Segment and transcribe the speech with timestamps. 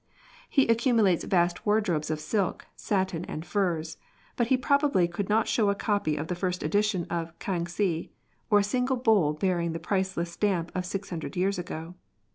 [0.49, 3.97] He accumu lates vast wardrobes of silk, satin, and furs;
[4.35, 8.09] but he probably could not show a copy of the first edition of K'ang Hsi,
[8.49, 11.93] or a single bowl bearing the priceless stamp of six hundred years ago.